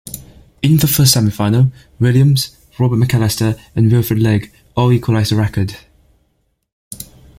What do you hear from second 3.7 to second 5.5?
and Wilfred Legg all equalized the